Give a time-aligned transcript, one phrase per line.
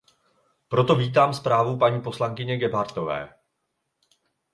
[0.67, 3.33] Proto vítám zprávu paní poslankyně Gebhardtové.